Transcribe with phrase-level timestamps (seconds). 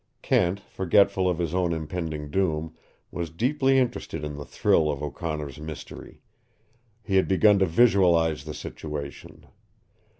[0.23, 2.75] Kent, forgetful of his own impending doom,
[3.11, 6.23] was deeply interested in the thrill of O'Connor's mystery.
[7.03, 9.45] He had begun to visualize the situation.